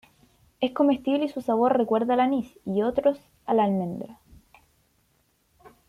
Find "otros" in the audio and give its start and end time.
2.81-3.19